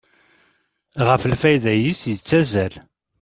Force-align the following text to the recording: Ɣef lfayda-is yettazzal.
Ɣef 1.07 1.21
lfayda-is 1.31 2.01
yettazzal. 2.09 2.73